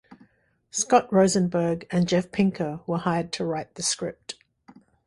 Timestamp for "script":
3.83-4.33